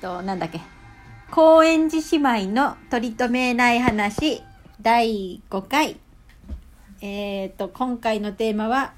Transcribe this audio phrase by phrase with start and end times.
[0.00, 0.60] となんだっけ？
[1.30, 4.42] 高円寺姉妹の取り留めない話
[4.80, 5.96] 第5回。
[7.02, 8.92] えっ、と今回のテーマは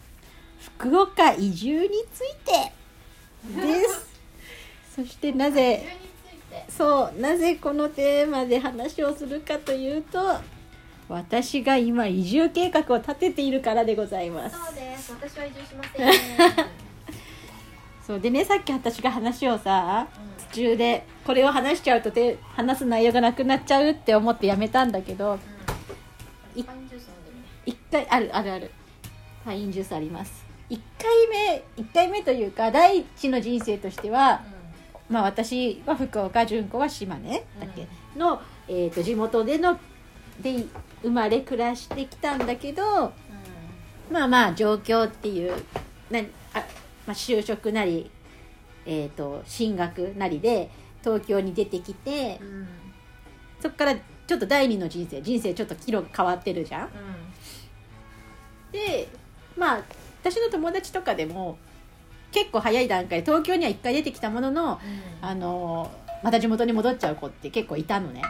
[0.77, 2.73] 福岡移住について
[3.67, 4.09] です。
[4.97, 5.97] そしてなぜ
[6.69, 10.19] そうなぜこのテーマで話をするかというと
[11.09, 14.57] 私が今移住計画を立てているからでございます。
[14.57, 15.13] そうです。
[15.13, 16.67] 私は移住しません。
[18.09, 18.21] そう。
[18.21, 20.09] でねさっき私が話をさ
[20.51, 25.39] 途中でこれを話しちゃうとて話す内容がなくなっちゃうって思ってやめたんだけど
[26.57, 27.71] いパインジュース飲んでみて。
[27.71, 28.71] 一回あるあるある。
[29.45, 30.47] パインジュースあります。
[30.71, 34.43] 1回目一回目というか第一の人生としては、
[35.11, 37.87] まあ私は福岡純子は島根だっけ、
[38.19, 39.79] の、えー、と地元での
[40.41, 40.65] で
[41.03, 43.13] 生まれ暮らしてきたんだけど
[44.11, 45.53] まあまあ状況っていう
[47.09, 48.11] まあ、就職なり、
[48.85, 50.71] えー、と進学なりで
[51.03, 52.49] 東京に出てきてうん。
[52.49, 52.69] うん。
[53.61, 56.91] そこからちょっと第二の人生人生ちょっと岐路変わってるじゃん。
[58.71, 59.09] で
[59.57, 59.83] まあ
[60.23, 61.57] 私の友達とかでも
[62.31, 64.79] 結構早い段階で東京には1回出てきたものの
[65.23, 65.91] あの
[66.23, 68.23] また地元に戻っちゃう子って結構いたのね。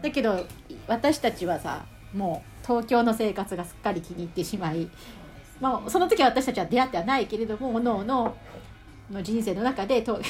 [0.00, 0.46] だけど
[0.88, 4.88] 私たちはさもう東京の生活がすっかり気に入ってしまい、
[5.62, 8.36] まあ、その時は私たちは出会ってはないけれどもおのおの
[9.08, 10.22] の人生の中でと くっ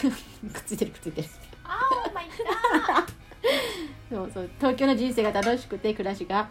[0.67, 1.29] ついてるくっついてる。
[4.11, 6.51] そうそう東京の人生が楽しくて暮らしが。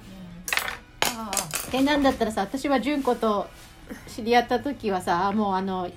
[1.15, 1.31] あ
[1.71, 3.47] えなんだったらさ私は純子と
[4.07, 5.87] 知り合った時はさもうあの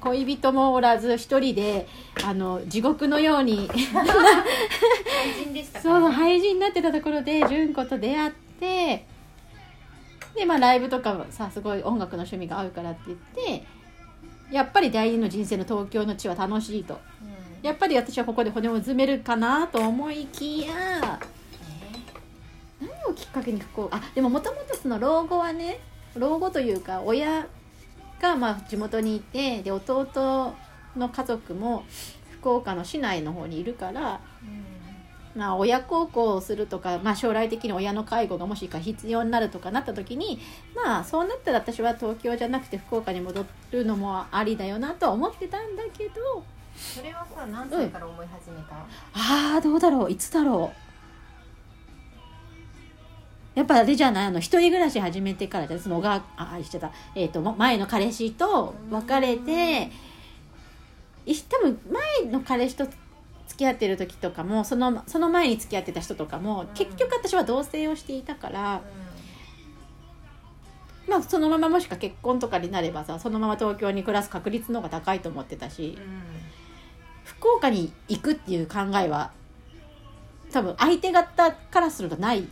[0.00, 1.86] 恋人もおらず一人で
[2.24, 3.68] あの地獄のように。
[3.92, 4.06] 廃
[5.44, 6.14] 人でしたからそうね。
[6.14, 9.04] 廃人になってたところで純子と出会って
[10.36, 13.18] でまあライブとかもさすごい音楽の趣味が合うからって言っ
[13.58, 13.66] て
[14.50, 17.00] やっぱり第二の人生の東京の地は楽しいと。
[17.22, 17.66] うん。
[17.66, 21.18] やっぱり私はここで骨を埋めるかなと思いきや
[22.80, 25.80] 何をきっかけに福岡あでももともとその老後はね
[26.14, 27.46] 老後というか親
[28.20, 30.54] がまあ地元にいてで弟
[30.96, 31.84] の家族も
[32.40, 34.20] 福岡の市内の方にいるから
[35.36, 40.40] まあ、親孝行をするとか、まあ、将来的に親の介護がもしか必要になるとかなった時に
[40.74, 46.42] まあそうなったら私は東京じゃなくて福岡に戻るのもありだよなとは思ってたんだけど
[46.74, 48.74] それはさ、何歳から思い始めた？
[48.74, 50.10] ああどうだろう？
[50.10, 50.72] いつだろ
[53.54, 53.58] う？
[53.58, 54.26] やっぱあれじゃない？
[54.26, 59.90] あの一人暮らし始めてからじゃんその小川あ言っちゃった、えー、とも前の彼氏と別れて
[61.24, 61.78] い多分
[62.22, 62.86] 前の彼氏と
[63.46, 66.66] 付き合ってる時とかもそのその前に付き合ってた人とかもん。
[66.74, 68.82] 結局私は同棲をしていたから、
[71.08, 75.96] まあ、そのままもしか結婚とかになればさそのまま東京に暮らす確率の方が高いと思ってたし
[77.24, 79.30] 福岡に行くっていう考えは
[80.52, 82.46] 多分相手方からするとない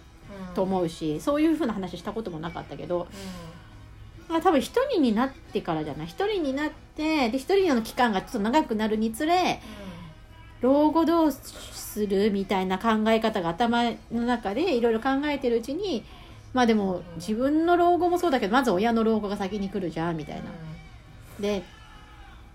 [0.54, 3.06] と思うしそういうふうな話したこともなかったけど、
[4.28, 6.06] まあ、多分一人になってからじゃない？
[6.06, 9.60] 一人になってで一人の期間がちょっと長くなるにつれ
[10.64, 16.02] 老後どうするみたいな考え方が頭の中でいろいろ考えてるうちに
[16.54, 20.44] まあでも自分の老後もそうだけどまず親の老後が先に来るじゃんみたいな。
[21.38, 21.64] で、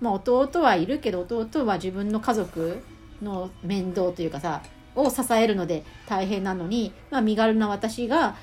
[0.02, 2.82] まあ、弟はいるけど弟は自分の家族
[3.22, 4.64] の面倒というかさ
[4.96, 8.36] を支えるので大変なのに、まあ、身軽な私が、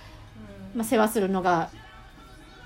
[0.76, 1.70] まあ、世話するのが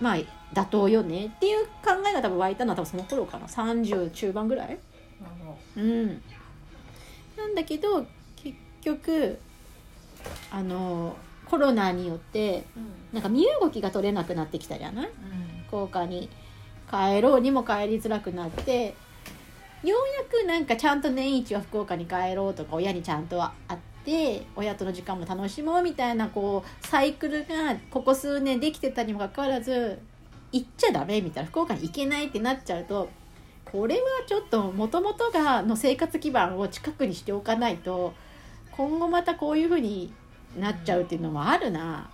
[0.00, 0.16] まあ
[0.52, 3.46] 妥当よねっていう考えが多分湧いたのは多分その頃かな。
[3.46, 4.78] 30中盤ぐらい。
[5.76, 6.22] うん
[7.40, 8.06] なんだけど
[8.36, 9.38] 結局
[10.50, 12.64] あのコロナによって
[13.12, 15.08] なんか身動きが取れなくなってきたじゃない？
[15.66, 16.28] 福岡に。
[16.90, 18.94] 帰ろうにも帰りづらくなってよ
[19.84, 30.00] うやくなんかちゃんと年一は福岡に帰ろうとか親にちゃんと会って親との時間も楽しもうみたいなこうサイクルがここ数年できてたにもかかわらず
[30.50, 31.48] 行っちゃダメみたいな。
[31.48, 33.08] 福岡に行けないってなっちゃうと
[33.65, 38.15] これはちょっともともとがの生活基盤を近くにしておかないと
[38.72, 40.12] 今後またこういうふうに
[40.59, 42.10] なっちゃうっていうのもあるな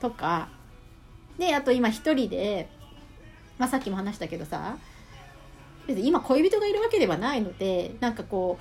[0.00, 0.48] とか。
[1.38, 2.68] であと今一人で、
[3.58, 4.76] まあ、さっきも話したけどさ
[5.86, 8.58] 別に今恋人がいるわけではないのでなんかこ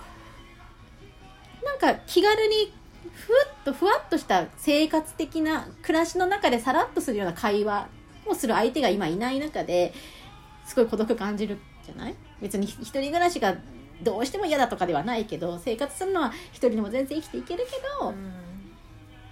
[1.61, 2.71] うなんか気軽に
[3.13, 7.89] ふっとふわっとした生活的な暮らしの中でさらっとするような会話
[8.25, 9.93] をする相手が今いない中で
[10.65, 12.15] すごい孤独感じるじゃない？
[12.41, 13.55] 別に一人暮らしが
[14.01, 17.71] どうしても嫌だとかではないけど生活するのは一人でも全然生きていけるけ
[18.01, 18.13] ど、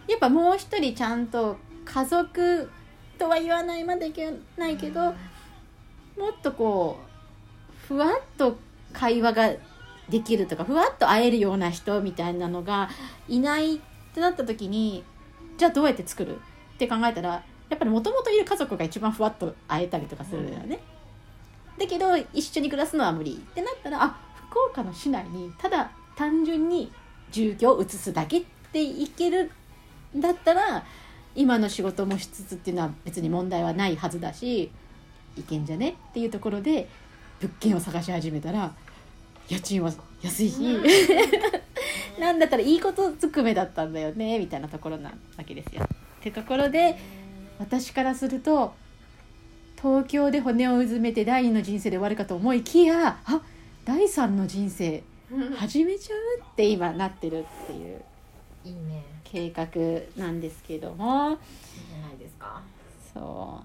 [0.07, 2.69] やっぱもう一人ちゃんと家族
[3.17, 5.13] とは言わないまでいけないけど、
[6.17, 8.57] もっとこうふわっと
[8.91, 9.51] 会話が
[10.09, 12.89] できるとかふわっと会えるような人みたいなのが
[13.27, 13.79] いないっ
[14.13, 15.03] てなった時に
[15.57, 16.35] じゃあどうやって作る？
[16.75, 20.79] って考えたらやっぱりもともといる家族が一番ふわっと会えたりとかするんだよね。
[21.77, 24.17] だけど一緒に暮らすのは無理ってなったらあ
[24.49, 26.91] 福岡の市内にただ単純に
[27.31, 29.51] 住居を移すだけっていける
[30.15, 30.83] んだったら
[31.35, 34.71] 今の仕事もしつつっていうのは別に問題はないはずだし
[35.37, 36.87] いけんじゃねっていうところで
[37.39, 38.73] 物件を探し始めたら
[39.47, 40.59] 家賃は安いし、
[42.19, 45.83] なんだったらいいことずくめだったんだよねみたいなところなわけですよ。
[45.83, 45.87] っ
[46.21, 46.97] てところで
[47.59, 48.73] 私からすると
[49.81, 53.41] 東京で骨をうずめて第二の人生で終わるかと思いきやあ
[53.85, 55.03] 第三の人生
[55.55, 58.01] 始めちゃうって今なってるっていう
[59.23, 59.67] 計画
[60.17, 61.31] なんですけども。
[61.31, 61.37] いい
[61.89, 62.61] じゃないですか。
[63.13, 63.61] そ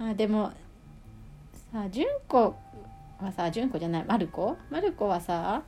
[0.00, 0.02] う。
[0.02, 0.50] あでも
[1.72, 2.56] さ純子
[3.20, 5.62] はさ純子じゃないマルコマルコはさ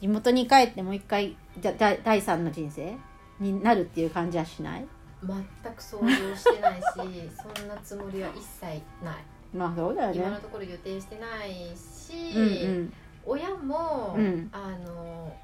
[0.00, 2.96] 地元に帰ってもう一回じゃだ第三の人生
[3.38, 4.86] になるっていう感じはしない？
[5.22, 6.84] 全く想像してないし
[7.56, 9.24] そんなつもりは一切ない。
[9.54, 10.16] まあそうだよね。
[10.18, 12.92] 今のところ予定してないし、うん
[13.24, 14.48] 親も、うん。
[14.52, 15.36] あの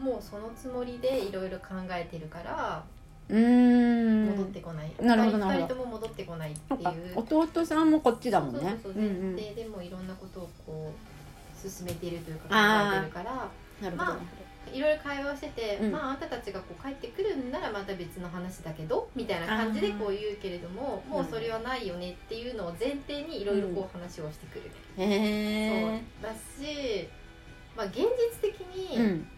[0.00, 2.84] もうそのつもりでいろいろ考えてるから
[3.28, 4.26] うん。
[4.26, 5.74] 戻ってこない、なるほどなるほど。
[5.74, 7.18] 二人とも戻ってこないっていう。
[7.18, 8.60] 弟さんもこっちだもんね。
[8.60, 9.04] そうそうそう、う。
[9.04, 9.36] んうん。
[9.36, 12.54] ででもいろんなことをこう進めているというか考
[12.96, 13.48] えてるから
[13.82, 14.12] なるほど。
[14.12, 15.92] まあいろいろ会話をしてて、うん。
[15.92, 27.08] まああんたたちがこう帰ってくるんならまた別の話だけどみたいな感じでこう言うけれどももうそれはないよねっていうのを前提にいろいろこう話をしてくる、ほどへえそうだし、
[27.76, 29.28] まあ、現実的に、うん。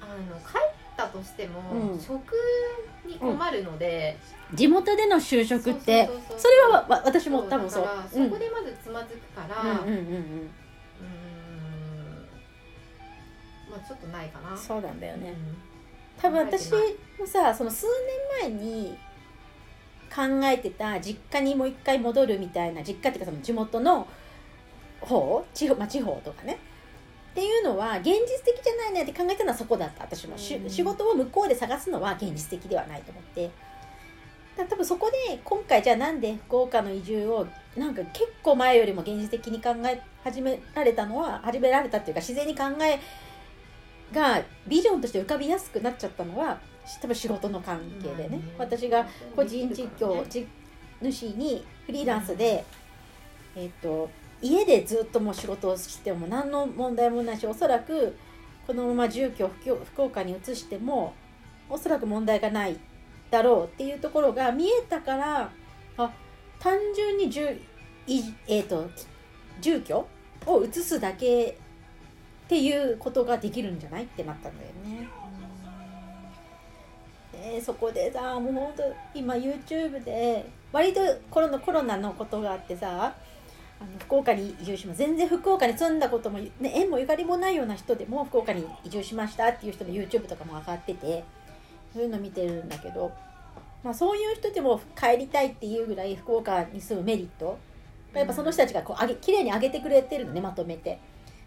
[0.00, 2.00] あの帰ったとしても、うん。
[2.00, 2.20] 食
[3.06, 4.16] に困るので、
[4.54, 7.82] 地元での就職ってそれは私も多分そう。
[7.84, 8.30] だからそうん。
[8.30, 10.50] こでまずつまずくから、うん
[13.86, 14.56] ちょっとないかな。
[14.56, 15.30] そうなんだよね。
[15.30, 15.56] うん。
[16.20, 17.86] 多分私もさその数
[18.40, 18.98] 年前に
[20.14, 24.06] 考えてた実家にもう一回戻るみたいな実家っていうかその地元の
[25.00, 26.58] 方地方,、まあ、地方とかね。
[27.32, 28.12] っていうのは現実
[28.44, 30.04] 的じゃないねって考えたのはそこだった。
[30.04, 30.70] 私も、しうん。
[30.70, 33.50] 仕事を向こうで探すのは現実的ではないと思って。
[34.58, 37.46] だ多分そこで今回じゃあなんで福岡の移住を
[37.76, 42.98] なんか結構前よりも現実的に考え始められたのは始められたっていうか自然に考え
[44.12, 46.58] がビジョンとして浮かびやすくなっちゃったのは
[47.00, 49.06] 多分仕事の関係でね、私が
[49.36, 50.46] 個人実況実
[51.02, 52.64] 主にフリーランスで、
[53.54, 54.08] えっと
[54.40, 58.16] 家でずっともう仕事をしても何の問題もないしおそらく
[58.66, 61.14] このまま住居を福福岡に移しても
[61.68, 62.78] おそらく問題がない
[63.30, 65.50] だろうっていうところが見えたから
[65.96, 66.12] あ
[66.60, 67.60] 単純に住,
[68.06, 68.88] い、えー、と
[69.60, 70.06] 住居
[70.46, 71.58] を移すだけ
[72.48, 75.06] っていうことができるんじゃないってなったんだよね。
[77.30, 78.82] でそこでさもうほんと
[79.14, 81.00] 今 YouTube で割と
[81.30, 83.14] コロナコロナのことがあってさ
[83.80, 91.24] あの福岡に移住します全然福岡に住んだことも、ね、縁もゆかりもないような人でも福岡に移住しましたっていう人の YouTube とかも上がってて
[91.92, 93.12] そういうの見てるんだけど、
[93.84, 97.58] まあ、そういう人でも帰りたいっていうぐらい福岡に住むメリット。
[98.14, 100.98] やっぱその人たちがこう上げ綺麗に上げてくれてるのねまとめて。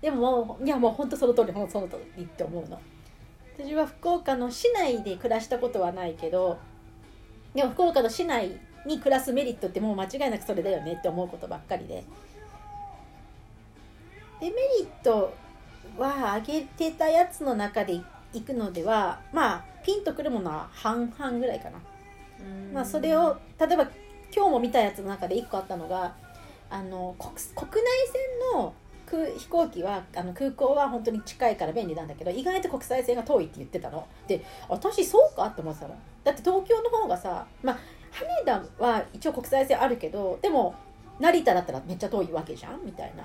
[0.02, 2.80] でもいやもう本当その通りほんとその通りって思うの。
[3.58, 6.58] 私は福岡の市内で暮らしたことはないけど
[7.54, 12.04] でも福岡の市内に暮らすメリットってもう間違いなくそれだよねって思うことばっかりで。
[14.40, 15.32] デメリット
[16.00, 18.02] は上げてたやつの中で
[18.34, 21.80] いくのではまあピンとくるものは半々ぐらいかな。
[22.40, 22.74] うん。
[22.74, 23.88] まあ、それを例えば
[24.36, 26.16] 今日も見たやつの中で1個あったのが
[26.72, 28.71] あの国国内線の空
[29.38, 34.08] 飛行機はあの空港は本当に近いから便利なんだけど意外と国際線が遠いって言ってたの。
[34.28, 35.96] で私そうかって思ってたの。
[36.24, 37.78] だって東京の方がさまあ
[38.12, 40.76] 羽田は一応国際線あるけどでも
[41.20, 42.86] 成田だったらめっちゃ遠いわけじゃん？
[42.86, 43.24] みたいな。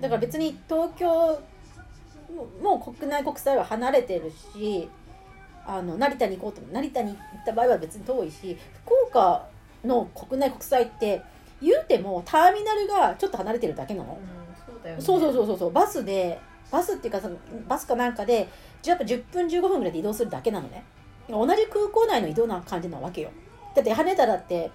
[0.00, 1.08] だから別に東京
[2.34, 4.88] ももう国内国際は離れてるし
[5.66, 9.46] あの成田に行こうとも成田に行った場合は別に遠いし福岡
[9.84, 11.22] の国内国際って
[11.60, 14.39] 言うてもターミナルがちょっと離れてるだけなの、うん
[14.80, 15.02] そうだよね。
[15.02, 15.72] そうそうそうそうそう。
[15.72, 16.38] バスで
[16.70, 17.36] バスっていうかその
[17.68, 18.48] バスかなんかで
[18.84, 20.84] やっぱ10分15分ぐらいで移動するだけなのね。
[21.28, 23.30] 同じ空港内の移動な感じなわけよ。
[23.74, 24.70] だって羽田だって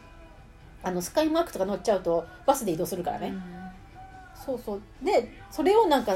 [0.83, 3.33] あのスカイマークとか乗っちゃうとバスで移動するからね、
[4.35, 4.81] そうそう。
[5.03, 6.15] でそれをなんか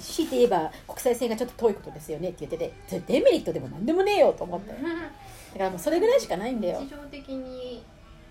[0.00, 4.84] 強いて言えば国際線がちょっと遠いことですよねって言っててデメリットでも何でもねえよと思って だか
[5.58, 6.80] らもうそれぐらいしかないんだよ。
[6.80, 7.82] 日常的に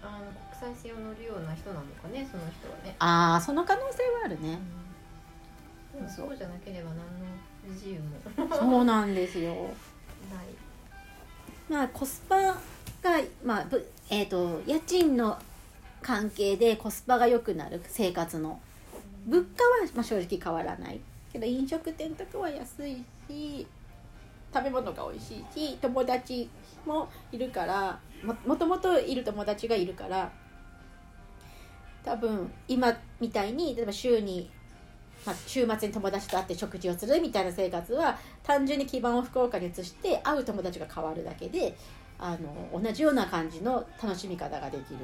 [0.02, 0.26] あの
[0.60, 4.58] 国際線を乗るような人なのかねその人はね、ああその可能性はあるね。
[5.94, 6.36] でもそう。
[6.36, 7.04] じゃなければ何の
[7.68, 8.58] 不自由も。
[8.58, 9.54] そうなんですよ。
[9.54, 9.68] ない。
[11.70, 12.58] まあコスパが
[13.44, 15.38] まあぶえっ、と家賃の
[16.02, 18.60] 関係でコスパが良くなる生活の。
[19.28, 21.00] 物価はまあ正直変わらない。
[21.32, 23.68] けど飲食店とかは安いし
[24.52, 26.50] 食べ物が美味しいし友達
[26.86, 30.32] もいるからももともといる友達がいるから
[32.04, 34.50] 多分今みたいに例えば週に、
[35.26, 41.78] まあ、週末に友達と会って食事をするみたいな生活は単純に基盤を福岡に移して会う友達が変わるだけで
[42.20, 45.00] あの同じような感じの楽しみ方ができる。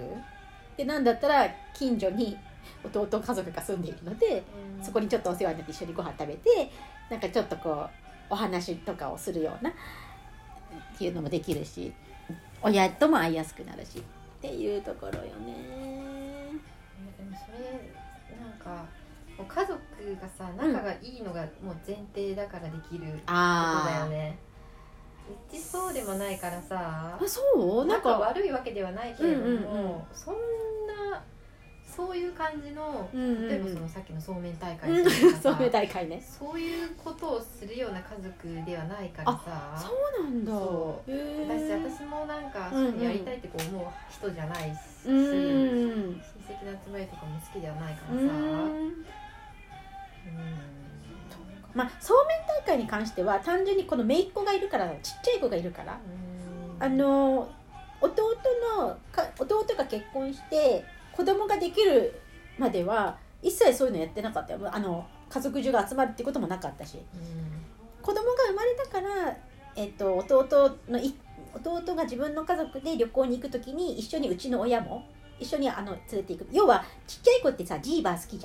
[0.78, 2.36] でなんだったら近所に
[2.84, 4.44] 弟家族が住んでいるので
[4.82, 6.72] そこにちょっとお世話になって一緒にご飯食べて
[7.10, 7.90] なんかちょっとこう
[8.30, 9.74] お話とかをするようなっ
[10.98, 11.94] ていうのもできるし
[12.62, 14.02] 親とも会いやすくなるしっ
[14.42, 15.93] ていうところよね。
[17.36, 17.92] それ
[18.42, 18.86] なんか
[19.38, 19.80] 家族
[20.22, 24.38] がさ仲がいいのがもう前提だからできることだよあね、
[25.30, 27.42] うちそうでもないからさあそ
[27.82, 27.86] う？
[27.86, 28.10] なんか。
[28.12, 30.02] 仲悪いわけではないけれども、うんうんうん。
[30.14, 30.40] そんな
[31.96, 33.28] そういう感じのうんうん。
[33.30, 36.22] うん例えばそのさっきのそうめん大会とかさ そういう大会ね。
[36.22, 39.76] そういうことをするような家族ではないからさ。
[39.78, 40.52] そうなんだ。
[40.52, 41.12] そう。
[41.12, 41.84] へー。
[41.84, 48.30] 私私もなんかうんうんそういうのやりたいってこう思う人じゃないし、うん親戚の集まりとかも好きではないからさ、うん。
[48.30, 49.06] うん。
[51.74, 55.94] まあそうめん大会に関しては単純にこの姪っ子がいるからちっちゃい子がいるから。
[55.94, 56.84] うん。
[56.84, 57.50] あの
[58.02, 58.12] 弟
[58.78, 60.84] のか弟が結婚して
[61.16, 62.20] 子供ができる
[62.58, 64.60] までは一切そういうのやってなかったよ。
[64.72, 66.98] あの家族中が集まるってこともなかったし。
[66.98, 68.02] うん。
[68.02, 69.38] 子供が生まれたから、
[69.76, 71.16] えっと、弟のい
[71.54, 75.06] 弟が自分の家族で旅行に行く時に一緒にうちの親も
[75.40, 76.48] 一緒にあの連れて行く。
[76.52, 78.42] 要はちっちゃい子ってさジーバー好きじ